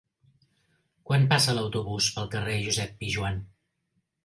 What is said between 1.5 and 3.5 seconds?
l'autobús pel carrer Josep Pijoan?